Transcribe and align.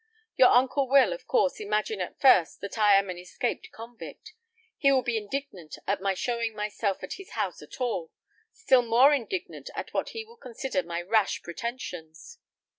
Your 0.35 0.47
uncle 0.47 0.89
will, 0.89 1.13
of 1.13 1.27
course, 1.27 1.59
imagine 1.59 2.01
at 2.01 2.19
first 2.19 2.59
than 2.59 2.71
I 2.75 2.95
am 2.95 3.11
an 3.11 3.19
escaped 3.19 3.69
convict. 3.71 4.33
He 4.79 4.91
will 4.91 5.03
be 5.03 5.15
indignant 5.15 5.77
at 5.85 6.01
my 6.01 6.15
showing 6.15 6.55
myself 6.55 7.03
in 7.03 7.11
his 7.11 7.33
house 7.33 7.61
at 7.61 7.79
all, 7.79 8.11
still 8.51 8.81
more 8.81 9.13
indignant 9.13 9.69
at 9.75 9.93
what 9.93 10.09
he 10.09 10.25
will 10.25 10.37
consider 10.37 10.81
my 10.81 11.03
rash 11.03 11.43
pretensions. 11.43 12.39